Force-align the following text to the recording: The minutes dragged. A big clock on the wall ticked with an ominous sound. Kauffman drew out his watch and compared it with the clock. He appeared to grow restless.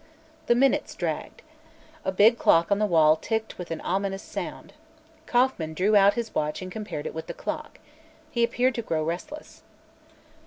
The 0.47 0.55
minutes 0.55 0.95
dragged. 0.95 1.43
A 2.03 2.11
big 2.11 2.39
clock 2.39 2.71
on 2.71 2.79
the 2.79 2.87
wall 2.87 3.15
ticked 3.17 3.59
with 3.59 3.69
an 3.69 3.81
ominous 3.81 4.23
sound. 4.23 4.73
Kauffman 5.27 5.75
drew 5.75 5.95
out 5.95 6.15
his 6.15 6.33
watch 6.33 6.59
and 6.63 6.71
compared 6.71 7.05
it 7.05 7.13
with 7.13 7.27
the 7.27 7.35
clock. 7.35 7.77
He 8.31 8.43
appeared 8.43 8.73
to 8.73 8.81
grow 8.81 9.03
restless. 9.03 9.61